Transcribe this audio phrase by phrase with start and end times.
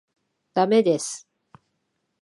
[0.55, 1.27] 駄目です。